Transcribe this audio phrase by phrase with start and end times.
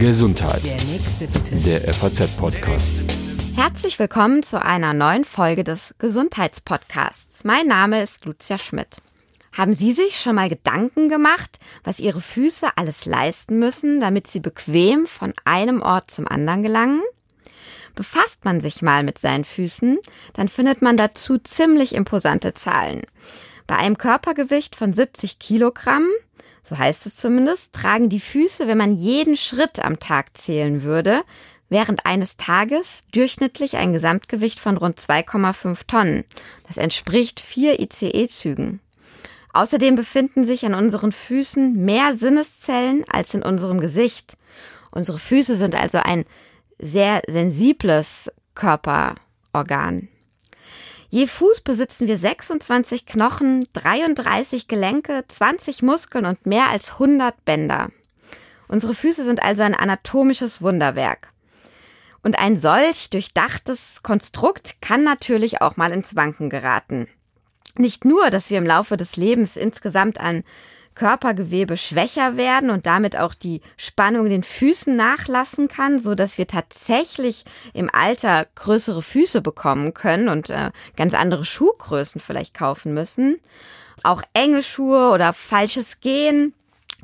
[0.00, 0.64] Gesundheit.
[0.64, 1.54] Der nächste bitte.
[1.56, 2.90] Der FAZ-Podcast.
[3.54, 7.44] Herzlich willkommen zu einer neuen Folge des Gesundheitspodcasts.
[7.44, 8.96] Mein Name ist Lucia Schmidt.
[9.52, 14.40] Haben Sie sich schon mal Gedanken gemacht, was Ihre Füße alles leisten müssen, damit sie
[14.40, 17.02] bequem von einem Ort zum anderen gelangen?
[17.94, 19.98] Befasst man sich mal mit seinen Füßen,
[20.32, 23.02] dann findet man dazu ziemlich imposante Zahlen.
[23.68, 26.08] Bei einem Körpergewicht von 70 Kilogramm,
[26.66, 31.22] so heißt es zumindest, tragen die Füße, wenn man jeden Schritt am Tag zählen würde,
[31.68, 36.24] während eines Tages durchschnittlich ein Gesamtgewicht von rund 2,5 Tonnen.
[36.66, 38.80] Das entspricht vier ICE-Zügen.
[39.52, 44.36] Außerdem befinden sich an unseren Füßen mehr Sinneszellen als in unserem Gesicht.
[44.90, 46.24] Unsere Füße sind also ein
[46.78, 50.08] sehr sensibles Körperorgan.
[51.08, 57.90] Je Fuß besitzen wir 26 Knochen, 33 Gelenke, 20 Muskeln und mehr als 100 Bänder.
[58.68, 61.32] Unsere Füße sind also ein anatomisches Wunderwerk.
[62.22, 67.06] Und ein solch durchdachtes Konstrukt kann natürlich auch mal ins Wanken geraten.
[67.78, 70.42] Nicht nur, dass wir im Laufe des Lebens insgesamt an
[70.96, 76.38] Körpergewebe schwächer werden und damit auch die Spannung in den Füßen nachlassen kann, so dass
[76.38, 77.44] wir tatsächlich
[77.74, 83.38] im Alter größere Füße bekommen können und äh, ganz andere Schuhgrößen vielleicht kaufen müssen.
[84.02, 86.54] Auch enge Schuhe oder falsches Gehen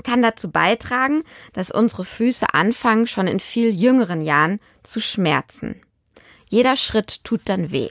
[0.03, 5.81] kann dazu beitragen, dass unsere Füße anfangen, schon in viel jüngeren Jahren zu schmerzen.
[6.49, 7.91] Jeder Schritt tut dann weh.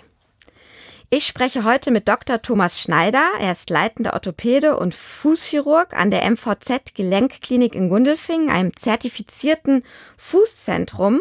[1.13, 2.41] Ich spreche heute mit Dr.
[2.41, 3.21] Thomas Schneider.
[3.37, 9.83] Er ist leitender Orthopäde und Fußchirurg an der MVZ Gelenkklinik in Gundelfingen, einem zertifizierten
[10.15, 11.19] Fußzentrum,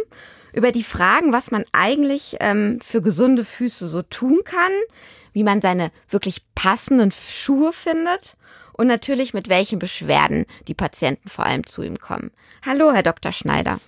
[0.53, 4.71] über die Fragen, was man eigentlich ähm, für gesunde Füße so tun kann,
[5.33, 8.37] wie man seine wirklich passenden Schuhe findet
[8.75, 12.31] und natürlich mit welchen Beschwerden die Patienten vor allem zu ihm kommen.
[12.65, 13.33] Hallo, Herr Dr.
[13.33, 13.81] Schneider.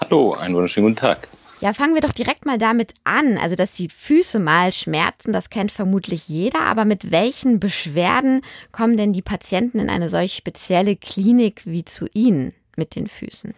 [0.00, 1.26] Hallo, einen wunderschönen guten Tag.
[1.60, 3.36] Ja, fangen wir doch direkt mal damit an.
[3.36, 6.60] Also, dass die Füße mal schmerzen, das kennt vermutlich jeder.
[6.60, 12.06] Aber mit welchen Beschwerden kommen denn die Patienten in eine solch spezielle Klinik wie zu
[12.14, 13.54] Ihnen mit den Füßen?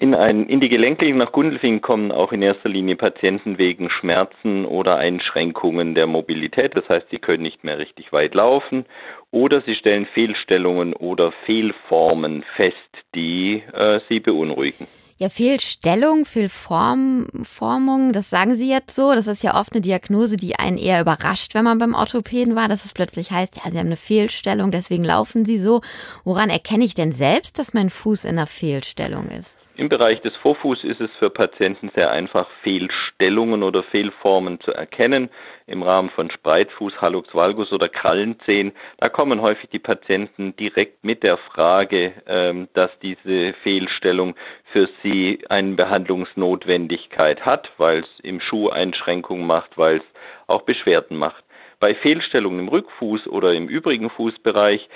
[0.00, 4.66] In, ein, in die Gelenkklinik nach Gundelfingen kommen auch in erster Linie Patienten wegen Schmerzen
[4.66, 6.76] oder Einschränkungen der Mobilität.
[6.76, 8.84] Das heißt, sie können nicht mehr richtig weit laufen
[9.30, 12.76] oder sie stellen Fehlstellungen oder Fehlformen fest,
[13.14, 14.86] die äh, sie beunruhigen.
[15.20, 19.16] Ja, Fehlstellung, Fehlformung, das sagen Sie jetzt so.
[19.16, 22.68] Das ist ja oft eine Diagnose, die einen eher überrascht, wenn man beim Orthopäden war,
[22.68, 25.80] dass es plötzlich heißt, ja, Sie haben eine Fehlstellung, deswegen laufen Sie so.
[26.22, 29.57] Woran erkenne ich denn selbst, dass mein Fuß in einer Fehlstellung ist?
[29.78, 35.30] Im Bereich des Vorfußs ist es für Patienten sehr einfach, Fehlstellungen oder Fehlformen zu erkennen.
[35.68, 41.22] Im Rahmen von Spreitfuß, Hallux valgus oder Krallenzehen, da kommen häufig die Patienten direkt mit
[41.22, 44.34] der Frage, ähm, dass diese Fehlstellung
[44.72, 50.04] für sie eine Behandlungsnotwendigkeit hat, weil es im Schuh Einschränkungen macht, weil es
[50.48, 51.44] auch Beschwerden macht.
[51.78, 54.88] Bei Fehlstellungen im Rückfuß oder im übrigen Fußbereich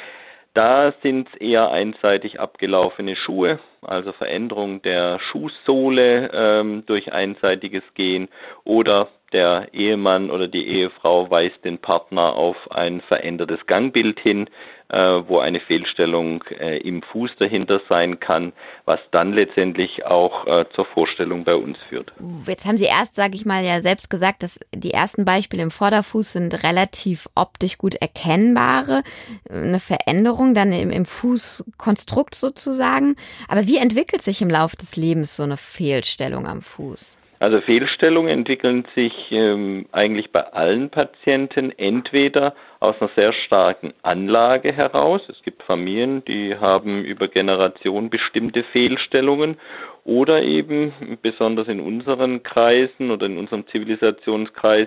[0.54, 8.28] da sind es eher einseitig abgelaufene Schuhe, also Veränderung der Schuhsohle ähm, durch einseitiges Gehen
[8.64, 14.48] oder der Ehemann oder die Ehefrau weist den Partner auf ein verändertes Gangbild hin,
[14.92, 18.52] äh, wo eine Fehlstellung äh, im Fuß dahinter sein kann,
[18.84, 22.12] was dann letztendlich auch äh, zur Vorstellung bei uns führt.
[22.46, 25.70] Jetzt haben Sie erst, sage ich mal, ja selbst gesagt, dass die ersten Beispiele im
[25.70, 29.02] Vorderfuß sind relativ optisch gut erkennbare,
[29.48, 33.16] eine Veränderung dann im, im Fußkonstrukt sozusagen.
[33.48, 37.16] Aber wie entwickelt sich im Laufe des Lebens so eine Fehlstellung am Fuß?
[37.42, 44.72] Also Fehlstellungen entwickeln sich ähm, eigentlich bei allen Patienten entweder aus einer sehr starken Anlage
[44.72, 45.22] heraus.
[45.28, 49.56] Es gibt Familien, die haben über Generationen bestimmte Fehlstellungen
[50.04, 54.86] oder eben besonders in unseren Kreisen oder in unserem Zivilisationskreis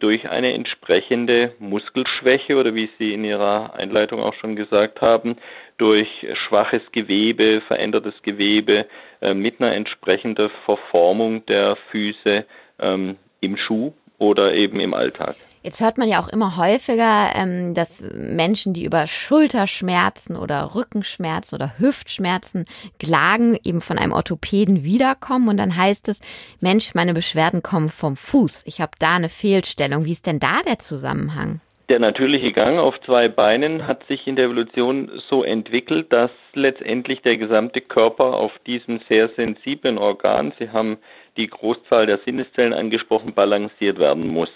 [0.00, 5.36] durch eine entsprechende Muskelschwäche oder wie Sie in Ihrer Einleitung auch schon gesagt haben,
[5.76, 6.08] durch
[6.46, 8.86] schwaches Gewebe, verändertes Gewebe
[9.20, 12.44] äh, mit einer entsprechenden Verformung der Füße
[12.80, 15.36] ähm, im Schuh oder eben im Alltag.
[15.62, 21.56] Jetzt hört man ja auch immer häufiger, ähm, dass Menschen, die über Schulterschmerzen oder Rückenschmerzen
[21.56, 22.64] oder Hüftschmerzen
[22.98, 26.20] klagen, eben von einem Orthopäden wiederkommen und dann heißt es,
[26.60, 28.64] Mensch, meine Beschwerden kommen vom Fuß.
[28.66, 30.04] Ich habe da eine Fehlstellung.
[30.04, 31.60] Wie ist denn da der Zusammenhang?
[31.88, 37.22] Der natürliche Gang auf zwei Beinen hat sich in der Evolution so entwickelt, dass letztendlich
[37.22, 40.98] der gesamte Körper auf diesem sehr sensiblen Organ, Sie haben
[41.38, 44.50] die Großzahl der Sinneszellen angesprochen, balanciert werden muss.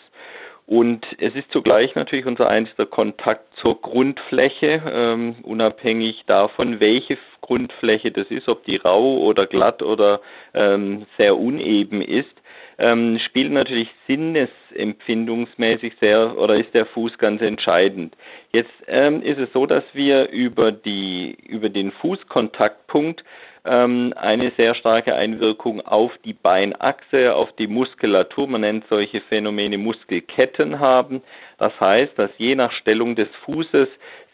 [0.67, 8.13] Und es ist zugleich natürlich unser einziger Kontakt zur Grundfläche, ähm, unabhängig davon, welche Grundfläche
[8.13, 10.21] das ist, ob die rau oder glatt oder
[10.55, 12.31] ähm, sehr uneben ist,
[12.79, 18.17] ähm, spielt natürlich sinnesempfindungsmäßig sehr oder ist der Fuß ganz entscheidend.
[18.53, 23.25] Jetzt ähm, ist es so, dass wir über die über den Fußkontaktpunkt
[23.65, 28.49] ähm, eine sehr starke Einwirkung auf die Beinachse, auf die Muskulatur.
[28.49, 31.23] Man nennt solche Phänomene Muskelketten haben.
[31.59, 33.89] Das heißt, dass je nach Stellung des Fußes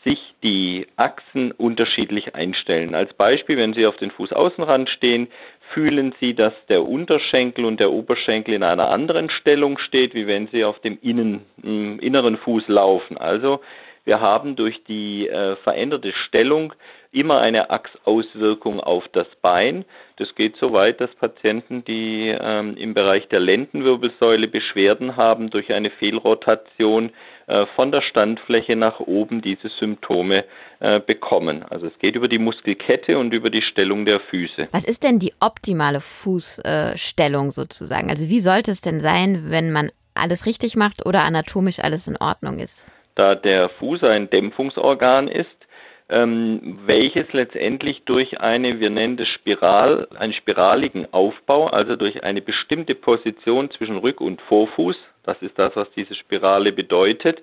[0.05, 2.95] sich die Achsen unterschiedlich einstellen.
[2.95, 5.29] Als Beispiel, wenn Sie auf den Fußaußenrand stehen,
[5.75, 10.47] fühlen Sie, dass der Unterschenkel und der Oberschenkel in einer anderen Stellung steht, wie wenn
[10.49, 13.19] Sie auf dem innen, äh, inneren Fuß laufen.
[13.19, 13.61] Also
[14.09, 16.73] wir haben durch die äh, veränderte Stellung
[17.13, 19.85] immer eine Achsauswirkung auf das Bein.
[20.17, 25.75] Das geht so weit, dass Patienten, die ähm, im Bereich der Lendenwirbelsäule Beschwerden haben, durch
[25.75, 27.11] eine Fehlrotation
[27.49, 30.45] äh, von der Standfläche nach oben diese Symptome
[30.81, 31.63] äh, bekommen.
[31.69, 34.69] Also es geht über die Muskelkette und über die Stellung der Füße.
[34.73, 38.09] Was ist denn die optimale Fußstellung sozusagen?
[38.09, 42.17] Also wie sollte es denn sein, wenn man alles richtig macht oder anatomisch alles in
[42.17, 42.87] Ordnung ist?
[43.19, 45.49] Da der Fuß ein Dämpfungsorgan ist,
[46.09, 52.41] ähm, welches letztendlich durch eine, wir nennen das Spiral, einen spiraligen Aufbau, also durch eine
[52.41, 57.43] bestimmte Position zwischen Rück- und Vorfuß, das ist das, was diese Spirale bedeutet,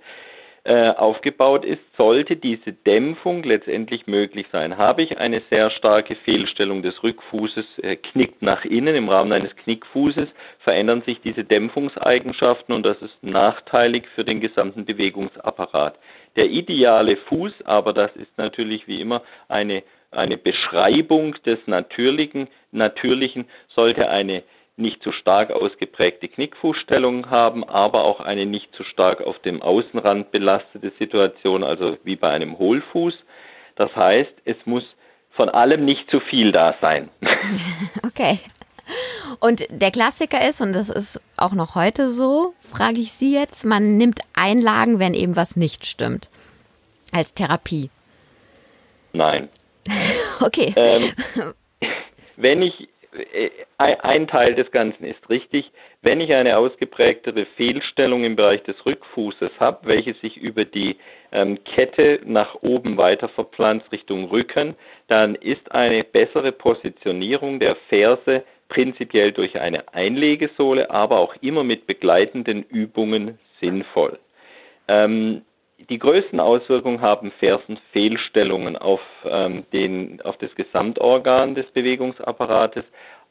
[0.68, 4.78] äh, aufgebaut ist, sollte diese Dämpfung letztendlich möglich sein.
[4.78, 9.56] Habe ich eine sehr starke Fehlstellung des Rückfußes, äh, knickt nach innen im Rahmen eines
[9.58, 10.28] Knickfußes,
[10.62, 16.00] verändern sich diese Dämpfungseigenschaften und das ist nachteilig für den gesamten Bewegungsapparat.
[16.36, 23.46] Der ideale Fuß, aber das ist natürlich wie immer eine, eine Beschreibung des Natürlichen, Natürlichen,
[23.68, 24.42] sollte eine
[24.77, 30.31] nicht zu stark ausgeprägte Knickfußstellung haben, aber auch eine nicht zu stark auf dem Außenrand
[30.31, 33.16] belastete Situation, also wie bei einem Hohlfuß.
[33.75, 34.83] Das heißt, es muss
[35.31, 37.10] von allem nicht zu viel da sein.
[38.06, 38.39] Okay.
[39.39, 43.66] Und der Klassiker ist, und das ist auch noch heute so, frage ich Sie jetzt,
[43.66, 46.30] man nimmt Einlagen, wenn eben was nicht stimmt.
[47.12, 47.89] Als Therapie.
[49.13, 49.50] Nein.
[50.39, 50.74] okay.
[50.75, 51.13] Ähm,
[52.36, 52.88] wenn ich
[53.78, 55.72] ein Teil des Ganzen ist richtig.
[56.02, 60.98] Wenn ich eine ausgeprägtere Fehlstellung im Bereich des Rückfußes habe, welche sich über die
[61.32, 64.76] ähm, Kette nach oben weiter verpflanzt Richtung Rücken,
[65.08, 71.88] dann ist eine bessere Positionierung der Ferse prinzipiell durch eine Einlegesohle, aber auch immer mit
[71.88, 74.20] begleitenden Übungen sinnvoll.
[74.88, 75.42] Ähm,
[75.90, 82.84] die größten Auswirkungen haben Fersenfehlstellungen auf, ähm, den, auf das Gesamtorgan des Bewegungsapparates,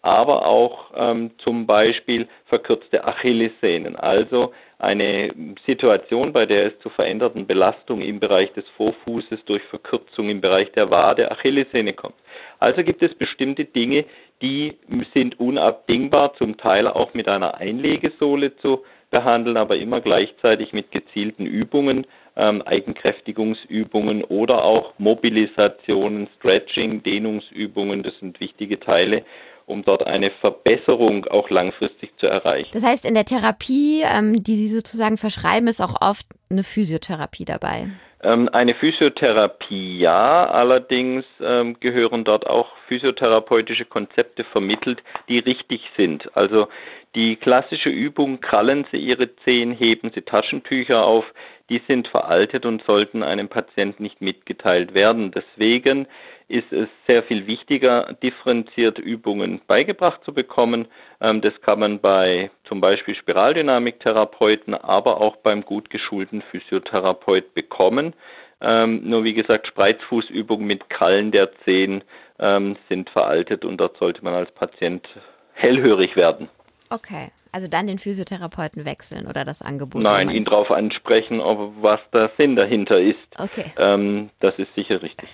[0.02, 5.32] aber auch ähm, zum Beispiel verkürzte Achillessehnen, also eine
[5.64, 10.70] Situation, bei der es zu veränderten Belastungen im Bereich des Vorfußes durch Verkürzung im Bereich
[10.72, 12.16] der Wade, Achillessehne kommt.
[12.58, 14.04] Also gibt es bestimmte Dinge,
[14.42, 14.76] die
[15.14, 21.46] sind unabdingbar, zum Teil auch mit einer Einlegesohle zu behandeln, aber immer gleichzeitig mit gezielten
[21.46, 22.04] Übungen,
[22.36, 29.24] ähm, Eigenkräftigungsübungen oder auch Mobilisationen, Stretching, Dehnungsübungen, das sind wichtige Teile
[29.66, 32.68] um dort eine Verbesserung auch langfristig zu erreichen.
[32.74, 37.46] Das heißt, in der Therapie, ähm, die Sie sozusagen verschreiben, ist auch oft eine Physiotherapie
[37.46, 37.88] dabei.
[38.22, 46.34] Ähm, eine Physiotherapie ja, allerdings ähm, gehören dort auch physiotherapeutische Konzepte vermittelt, die richtig sind.
[46.36, 46.68] Also
[47.14, 51.24] die klassische Übung, krallen Sie Ihre Zehen, heben Sie Taschentücher auf,
[51.70, 55.30] die sind veraltet und sollten einem Patienten nicht mitgeteilt werden.
[55.30, 56.06] Deswegen
[56.48, 60.88] ist es sehr viel wichtiger, differenziert Übungen beigebracht zu bekommen.
[61.20, 68.12] Ähm, das kann man bei zum Beispiel Spiraldynamiktherapeuten, aber auch beim gut geschulten Physiotherapeut bekommen.
[68.60, 72.04] Ähm, nur wie gesagt, Spreizfußübungen mit Krallen der Zehen
[72.38, 75.08] ähm, sind veraltet und dort sollte man als Patient
[75.54, 76.48] hellhörig werden.
[76.90, 77.30] Okay.
[77.52, 80.02] Also dann den Physiotherapeuten wechseln oder das Angebot?
[80.02, 83.16] Nein, ihn darauf ansprechen, ob was der Sinn dahinter ist.
[83.38, 83.66] Okay.
[83.76, 85.28] Ähm, das ist sicher richtig.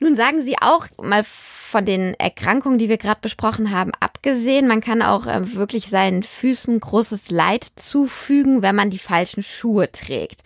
[0.00, 4.80] Nun sagen Sie auch mal von den Erkrankungen, die wir gerade besprochen haben, abgesehen, man
[4.80, 10.42] kann auch äh, wirklich seinen Füßen großes Leid zufügen, wenn man die falschen Schuhe trägt.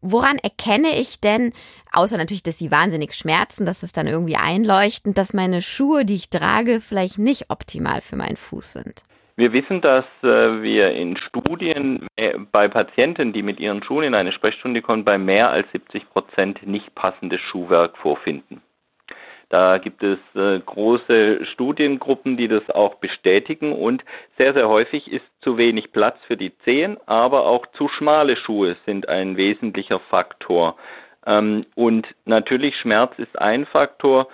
[0.00, 1.52] Woran erkenne ich denn,
[1.92, 6.16] außer natürlich, dass sie wahnsinnig schmerzen, dass es dann irgendwie einleuchtend, dass meine Schuhe, die
[6.16, 9.02] ich trage, vielleicht nicht optimal für meinen Fuß sind?
[9.36, 14.14] Wir wissen, dass äh, wir in Studien äh, bei Patienten, die mit ihren Schuhen in
[14.14, 18.62] eine Sprechstunde kommen, bei mehr als 70 Prozent nicht passendes Schuhwerk vorfinden.
[19.50, 24.04] Da gibt es äh, große Studiengruppen, die das auch bestätigen und
[24.38, 28.76] sehr, sehr häufig ist zu wenig Platz für die Zehen, aber auch zu schmale Schuhe
[28.86, 30.76] sind ein wesentlicher Faktor.
[31.26, 34.28] Ähm, und natürlich Schmerz ist ein Faktor.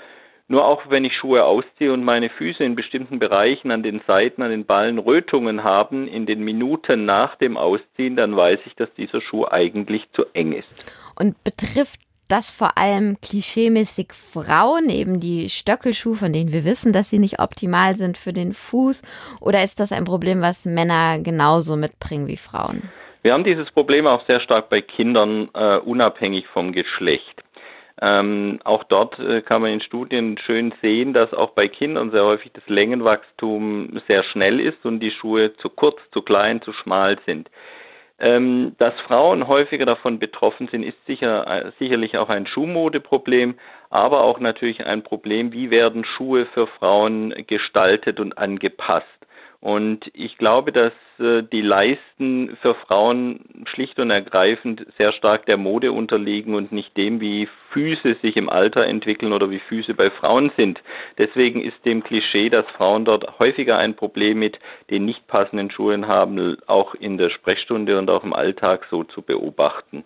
[0.52, 4.42] Nur auch wenn ich Schuhe ausziehe und meine Füße in bestimmten Bereichen an den Seiten,
[4.42, 8.92] an den Ballen Rötungen haben, in den Minuten nach dem Ausziehen, dann weiß ich, dass
[8.92, 10.68] dieser Schuh eigentlich zu eng ist.
[11.18, 17.08] Und betrifft das vor allem klischeemäßig Frauen, eben die Stöckelschuhe, von denen wir wissen, dass
[17.08, 19.00] sie nicht optimal sind für den Fuß?
[19.40, 22.90] Oder ist das ein Problem, was Männer genauso mitbringen wie Frauen?
[23.22, 27.31] Wir haben dieses Problem auch sehr stark bei Kindern, äh, unabhängig vom Geschlecht.
[28.04, 32.24] Ähm, auch dort äh, kann man in Studien schön sehen, dass auch bei Kindern sehr
[32.24, 37.16] häufig das Längenwachstum sehr schnell ist und die Schuhe zu kurz, zu klein, zu schmal
[37.26, 37.48] sind.
[38.18, 43.54] Ähm, dass Frauen häufiger davon betroffen sind, ist sicher, äh, sicherlich auch ein Schuhmodeproblem,
[43.88, 49.06] aber auch natürlich ein Problem, wie werden Schuhe für Frauen gestaltet und angepasst.
[49.62, 55.56] Und ich glaube, dass äh, die Leisten für Frauen schlicht und ergreifend sehr stark der
[55.56, 60.10] Mode unterliegen und nicht dem, wie Füße sich im Alter entwickeln oder wie Füße bei
[60.10, 60.82] Frauen sind.
[61.16, 64.58] Deswegen ist dem Klischee, dass Frauen dort häufiger ein Problem mit
[64.90, 69.22] den nicht passenden Schuhen haben, auch in der Sprechstunde und auch im Alltag so zu
[69.22, 70.02] beobachten.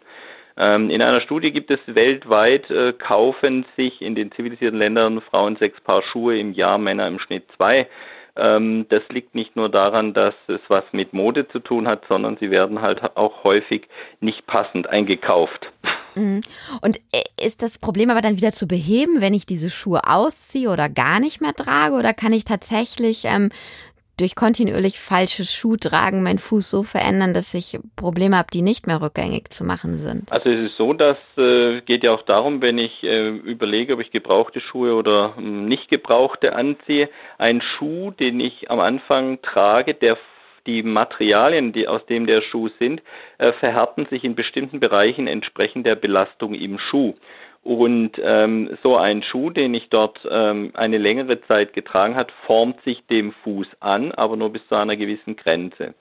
[0.58, 5.56] Ähm, in einer Studie gibt es weltweit, äh, kaufen sich in den zivilisierten Ländern Frauen
[5.56, 7.88] sechs Paar Schuhe im Jahr, Männer im Schnitt zwei.
[8.36, 12.36] Ähm, das liegt nicht nur daran, dass es was mit Mode zu tun hat, sondern
[12.38, 13.88] sie werden halt auch häufig
[14.20, 15.66] nicht passend eingekauft.
[16.14, 16.40] Mhm.
[16.80, 20.70] Und äh, ist das Problem aber dann wieder zu beheben, wenn ich diese Schuhe ausziehe
[20.70, 21.94] oder gar nicht mehr trage?
[21.94, 23.50] Oder kann ich tatsächlich ähm,
[24.18, 29.02] durch kontinuierlich falsches Schuhtragen meinen Fuß so verändern, dass ich Probleme habe, die nicht mehr
[29.02, 30.32] rückgängig zu machen sind?
[30.32, 34.00] Also es ist so, dass äh, geht ja auch darum, wenn ich äh, überlege, ob
[34.00, 39.94] ich gebrauchte Schuhe oder äh, nicht gebrauchte anziehe, ein Schuh, den ich am Anfang trage,
[39.94, 40.16] der
[40.66, 43.00] die Materialien, die aus dem der Schuh sind,
[43.38, 47.14] äh, verhärten sich in bestimmten Bereichen entsprechend der Belastung im Schuh.
[47.66, 52.80] Und ähm, so ein Schuh, den ich dort ähm, eine längere Zeit getragen hat, formt
[52.82, 55.94] sich dem Fuß an, aber nur bis zu einer gewissen Grenze.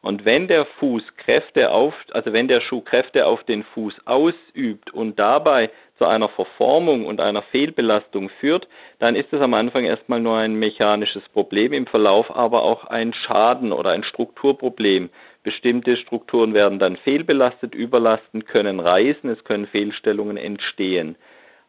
[0.00, 4.92] Und wenn der Fuß Kräfte auf, also wenn der Schuh Kräfte auf den Fuß ausübt
[4.92, 8.66] und dabei zu einer Verformung und einer Fehlbelastung führt,
[8.98, 13.14] dann ist es am Anfang erstmal nur ein mechanisches Problem, im Verlauf aber auch ein
[13.14, 15.08] Schaden oder ein Strukturproblem,
[15.42, 21.16] Bestimmte Strukturen werden dann fehlbelastet, überlasten, können reißen, es können Fehlstellungen entstehen.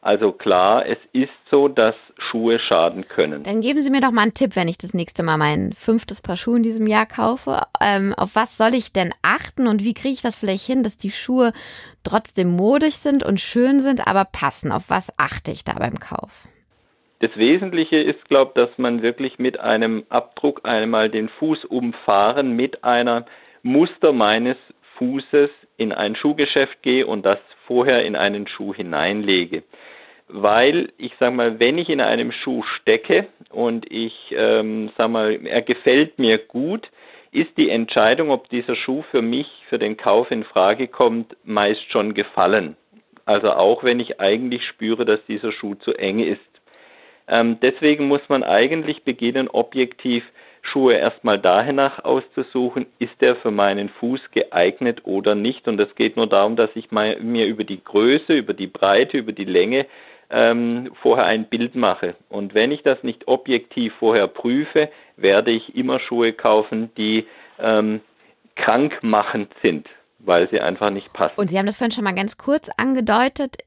[0.03, 3.43] Also klar, es ist so, dass Schuhe schaden können.
[3.43, 6.21] Dann geben Sie mir doch mal einen Tipp, wenn ich das nächste Mal mein fünftes
[6.21, 7.61] Paar Schuhe in diesem Jahr kaufe.
[7.81, 10.97] Ähm, auf was soll ich denn achten und wie kriege ich das vielleicht hin, dass
[10.97, 11.53] die Schuhe
[12.03, 14.73] trotzdem modisch sind und schön sind, aber passen?
[14.73, 16.47] Auf was achte ich da beim Kauf?
[17.19, 22.57] Das Wesentliche ist, glaube ich, dass man wirklich mit einem Abdruck einmal den Fuß umfahren,
[22.57, 23.25] mit einer
[23.63, 24.57] Muster meines
[24.97, 29.63] Fußes in ein Schuhgeschäft gehe und das vorher in einen Schuh hineinlege.
[30.27, 35.45] Weil ich sage mal, wenn ich in einem Schuh stecke und ich ähm, sag mal,
[35.45, 36.89] er gefällt mir gut,
[37.31, 41.89] ist die Entscheidung, ob dieser Schuh für mich für den Kauf in Frage kommt, meist
[41.91, 42.77] schon gefallen.
[43.25, 46.39] Also auch wenn ich eigentlich spüre, dass dieser Schuh zu eng ist.
[47.27, 50.23] Ähm, deswegen muss man eigentlich beginnen, objektiv
[50.63, 55.67] Schuhe erstmal danach auszusuchen, ist der für meinen Fuß geeignet oder nicht.
[55.67, 59.33] Und es geht nur darum, dass ich mir über die Größe, über die Breite, über
[59.33, 59.85] die Länge
[60.29, 62.15] ähm, vorher ein Bild mache.
[62.29, 67.27] Und wenn ich das nicht objektiv vorher prüfe, werde ich immer Schuhe kaufen, die
[67.59, 68.01] ähm,
[68.55, 69.87] krankmachend sind,
[70.19, 71.35] weil sie einfach nicht passen.
[71.35, 73.57] Und Sie haben das vorhin schon mal ganz kurz angedeutet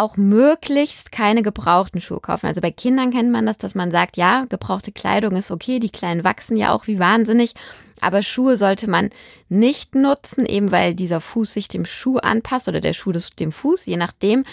[0.00, 2.46] auch möglichst keine gebrauchten Schuhe kaufen.
[2.46, 5.90] Also bei Kindern kennt man das, dass man sagt, ja, gebrauchte Kleidung ist okay, die
[5.90, 7.54] Kleinen wachsen ja auch wie wahnsinnig,
[8.00, 9.10] aber Schuhe sollte man
[9.48, 13.86] nicht nutzen, eben weil dieser Fuß sich dem Schuh anpasst oder der Schuh dem Fuß,
[13.86, 14.44] je nachdem.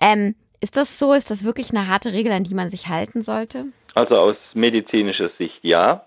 [0.00, 1.12] Ähm, ist das so?
[1.12, 3.66] Ist das wirklich eine harte Regel, an die man sich halten sollte?
[3.94, 6.06] Also aus medizinischer Sicht ja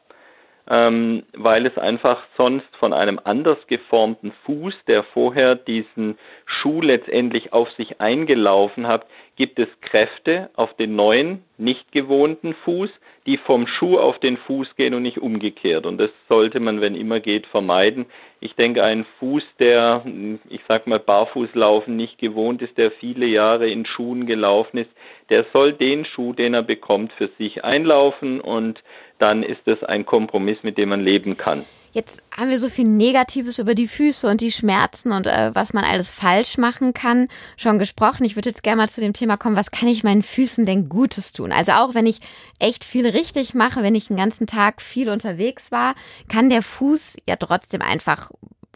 [0.70, 7.54] ähm, weil es einfach sonst von einem anders geformten Fuß, der vorher diesen Schuh letztendlich
[7.54, 9.06] auf sich eingelaufen hat,
[9.36, 12.90] gibt es Kräfte auf den neuen, nicht gewohnten Fuß,
[13.26, 15.86] die vom Schuh auf den Fuß gehen und nicht umgekehrt.
[15.86, 18.06] Und das sollte man, wenn immer geht, vermeiden.
[18.40, 20.06] Ich denke, ein Fuß, der,
[20.50, 24.92] ich sag mal, Barfußlaufen nicht gewohnt ist, der viele Jahre in Schuhen gelaufen ist,
[25.30, 28.84] der soll den Schuh, den er bekommt, für sich einlaufen und
[29.18, 31.66] dann ist es ein Kompromiss, mit dem man leben kann.
[31.96, 35.72] Jetzt haben wir so viel Negatives über die Füße und die Schmerzen und äh, was
[35.72, 38.26] man alles falsch machen kann schon gesprochen.
[38.26, 40.90] Ich würde jetzt gerne mal zu dem Thema kommen, was kann ich meinen Füßen denn
[40.90, 41.54] Gutes tun?
[41.54, 42.20] Also auch wenn ich
[42.60, 45.96] echt viel richtig mache, wenn ich den ganzen Tag viel unterwegs war,
[46.28, 48.30] kann der Fuß ja trotzdem einfach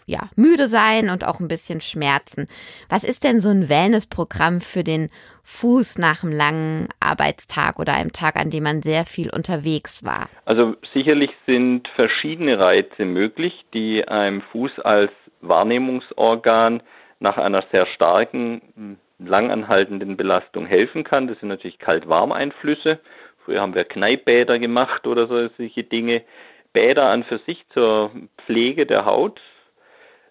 [0.10, 2.48] ja, müde sein und auch ein bisschen Schmerzen.
[2.90, 5.10] Was ist denn so ein Wellnessprogramm für den
[5.44, 10.30] Fuß nach einem langen Arbeitstag oder einem Tag, an dem man sehr viel unterwegs war?
[10.46, 15.12] Also sicherlich sind verschiedene Reize möglich, die einem Fuß als
[15.42, 16.84] Wahrnehmungsorgan
[17.20, 21.28] nach einer sehr starken, langanhaltenden Belastung helfen kann.
[21.28, 23.00] Das sind natürlich Kalt-Warm-Einflüsse.
[23.44, 26.24] Früher haben wir Kneippbäder gemacht oder solche Dinge.
[26.72, 28.12] Bäder an für sich zur
[28.46, 29.42] Pflege der Haut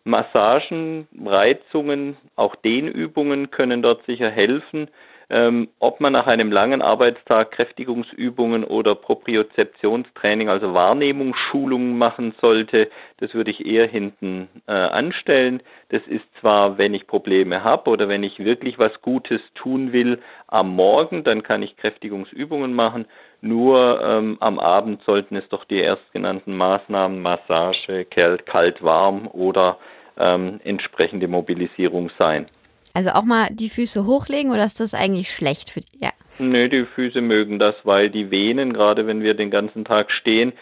[0.08, 4.88] Massagen, Reizungen, auch Dehnübungen können dort sicher helfen.
[5.30, 12.88] Ähm, ob man nach einem langen Arbeitstag Kräftigungsübungen oder Propriozeptionstraining, also Wahrnehmungsschulungen machen sollte,
[13.18, 15.62] das würde ich eher hinten äh, anstellen.
[15.90, 20.18] Das ist zwar, wenn ich Probleme habe oder wenn ich wirklich was Gutes tun will
[20.46, 23.04] am Morgen, dann kann ich Kräftigungsübungen machen.
[23.42, 29.76] Nur ähm, am Abend sollten es doch die erstgenannten Maßnahmen, Massage, kalt, kalt, warm oder
[30.18, 32.46] ähm, entsprechende Mobilisierung sein.
[32.94, 35.98] Also auch mal die Füße hochlegen oder ist das eigentlich schlecht für die?
[36.00, 36.10] Ja.
[36.38, 40.52] Nö, die Füße mögen das, weil die Venen, gerade wenn wir den ganzen Tag stehen,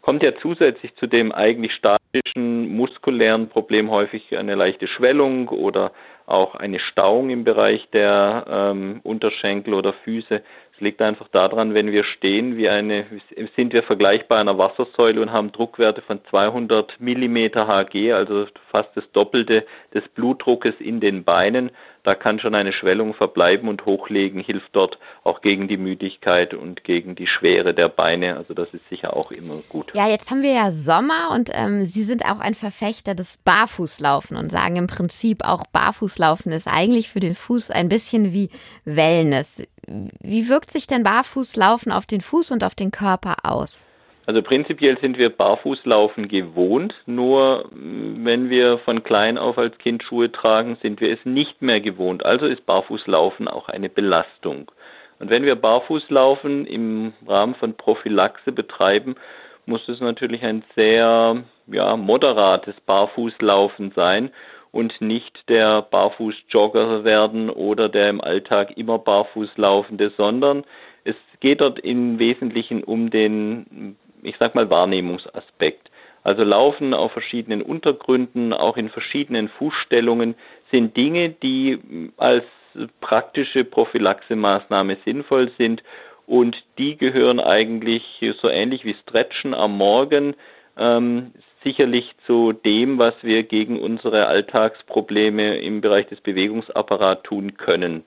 [0.00, 1.72] kommt ja zusätzlich zu dem eigentlich
[2.14, 5.92] statischen muskulären Problem häufig eine leichte Schwellung oder
[6.26, 10.42] auch eine Stauung im Bereich der ähm, Unterschenkel oder Füße.
[10.74, 13.06] Es liegt einfach daran, wenn wir stehen, wie eine,
[13.54, 19.04] sind wir vergleichbar einer Wassersäule und haben Druckwerte von 200 Millimeter Hg, also fast das
[19.12, 21.70] Doppelte des Blutdruckes in den Beinen.
[22.02, 26.84] Da kann schon eine Schwellung verbleiben und hochlegen hilft dort auch gegen die Müdigkeit und
[26.84, 28.36] gegen die Schwere der Beine.
[28.36, 29.92] Also das ist sicher auch immer gut.
[29.94, 34.36] Ja, jetzt haben wir ja Sommer und ähm, Sie sind auch ein Verfechter des Barfußlaufen
[34.36, 38.50] und sagen im Prinzip auch Barfußlaufen ist eigentlich für den Fuß ein bisschen wie
[38.84, 39.62] Wellness.
[39.86, 43.86] Wie wirkt sich denn Barfußlaufen auf den Fuß und auf den Körper aus?
[44.26, 50.02] Also prinzipiell sind wir Barfußlaufen gewohnt, nur mm, wenn wir von klein auf als Kind
[50.02, 52.24] Schuhe tragen, sind wir es nicht mehr gewohnt.
[52.24, 54.70] Also ist Barfußlaufen auch eine Belastung.
[55.18, 59.14] Und wenn wir Barfußlaufen im Rahmen von Prophylaxe betreiben,
[59.66, 64.30] muss es natürlich ein sehr ja, moderates Barfußlaufen sein
[64.72, 70.64] und nicht der Barfußjogger werden oder der im Alltag immer barfuß laufende, sondern
[71.04, 75.90] es geht dort im Wesentlichen um den, ich sag mal, Wahrnehmungsaspekt.
[76.24, 80.34] Also Laufen auf verschiedenen Untergründen, auch in verschiedenen Fußstellungen,
[80.70, 82.44] sind Dinge, die als
[83.00, 85.82] praktische Prophylaxemaßnahme sinnvoll sind
[86.26, 88.02] und die gehören eigentlich
[88.40, 90.34] so ähnlich wie Stretchen am Morgen
[90.76, 91.32] ähm,
[91.62, 98.04] sicherlich zu dem, was wir gegen unsere Alltagsprobleme im Bereich des Bewegungsapparats tun können.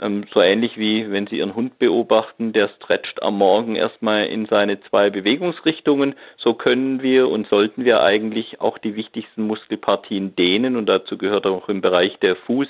[0.00, 4.46] Ähm, so ähnlich wie wenn Sie Ihren Hund beobachten, der stretcht am Morgen erstmal in
[4.46, 6.14] seine zwei Bewegungsrichtungen.
[6.36, 11.46] So können wir und sollten wir eigentlich auch die wichtigsten Muskelpartien dehnen und dazu gehört
[11.46, 12.68] auch im Bereich der Fuß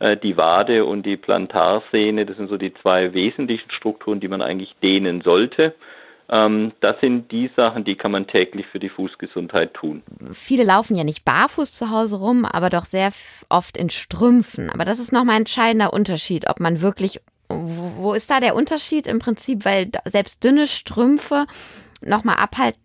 [0.00, 2.24] die Wade und die Plantarsehne.
[2.26, 5.74] Das sind so die zwei wesentlichen Strukturen, die man eigentlich dehnen sollte.
[6.30, 10.02] Ähm, das sind die Sachen, die kann man täglich für die Fußgesundheit tun.
[10.32, 13.10] Viele laufen ja nicht barfuß zu Hause rum, aber doch sehr
[13.48, 14.70] oft in Strümpfen.
[14.70, 18.54] Aber das ist nochmal ein entscheidender Unterschied, ob man wirklich, wo, wo ist da der
[18.54, 21.46] Unterschied im Prinzip, weil selbst dünne Strümpfe
[22.02, 22.80] nochmal abhalten,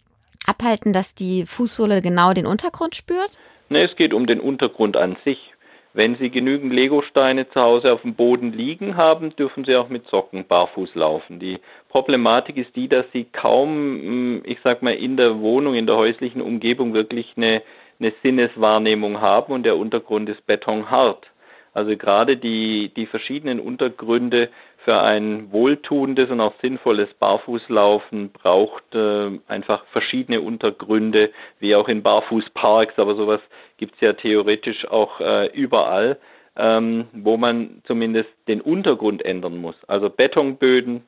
[0.47, 3.32] abhalten, dass die Fußsohle genau den Untergrund spürt?
[3.69, 5.53] Ne, es geht um den Untergrund an sich.
[5.95, 10.08] Wenn Sie genügend Legosteine zu Hause auf dem Boden liegen haben, dürfen Sie auch mit
[10.08, 11.39] Socken barfuß laufen.
[11.39, 15.86] Die Problematik ist die, dass Sie kaum, hm, ich sag mal, in der Wohnung, in
[15.86, 17.62] der häuslichen Umgebung wirklich eine,
[17.99, 21.27] eine Sinneswahrnehmung haben und der Untergrund ist betonhart.
[21.75, 24.49] Also gerade die, die verschiedenen Untergründe
[24.84, 32.04] für ein wohltuendes und auch sinnvolles Barfußlaufen braucht äh, einfach verschiedene Untergründe, wie auch in
[32.04, 33.39] Barfußparks, aber sowas
[33.78, 36.19] gibt es ja theoretisch auch äh, überall,
[36.58, 39.76] ähm, wo man zumindest den Untergrund ändern muss.
[39.88, 41.04] Also Betonböden,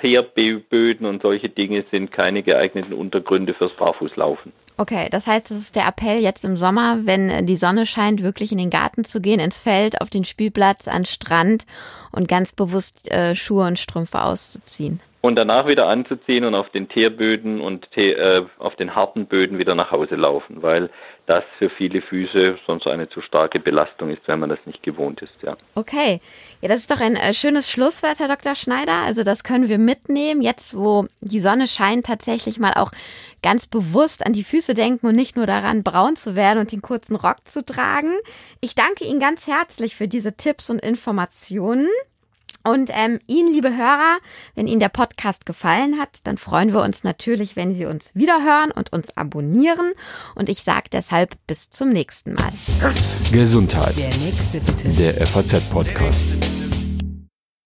[0.00, 4.52] Teerböden und solche Dinge sind keine geeigneten Untergründe fürs Barfußlaufen.
[4.76, 8.52] Okay, das heißt, das ist der Appell jetzt im Sommer, wenn die Sonne scheint, wirklich
[8.52, 11.66] in den Garten zu gehen, ins Feld, auf den Spielplatz, an Strand
[12.12, 15.00] und ganz bewusst äh, Schuhe und Strümpfe auszuziehen.
[15.24, 19.74] Und danach wieder anzuziehen und auf den Teerböden und äh, auf den harten Böden wieder
[19.74, 20.90] nach Hause laufen, weil
[21.24, 25.22] das für viele Füße sonst eine zu starke Belastung ist, wenn man das nicht gewohnt
[25.22, 25.56] ist, ja.
[25.76, 26.20] Okay.
[26.60, 28.54] Ja, das ist doch ein äh, schönes Schlusswort, Herr Dr.
[28.54, 29.00] Schneider.
[29.06, 32.92] Also das können wir mitnehmen, jetzt wo die Sonne scheint, tatsächlich mal auch
[33.42, 36.82] ganz bewusst an die Füße denken und nicht nur daran, braun zu werden und den
[36.82, 38.12] kurzen Rock zu tragen.
[38.60, 41.88] Ich danke Ihnen ganz herzlich für diese Tipps und Informationen.
[42.66, 44.18] Und ähm, Ihnen, liebe Hörer,
[44.54, 48.70] wenn Ihnen der Podcast gefallen hat, dann freuen wir uns natürlich, wenn Sie uns wiederhören
[48.70, 49.92] und uns abonnieren.
[50.34, 52.52] Und ich sage deshalb bis zum nächsten Mal.
[53.30, 53.96] Gesundheit.
[53.96, 54.88] Der nächste bitte.
[54.88, 56.53] Der FAZ-Podcast.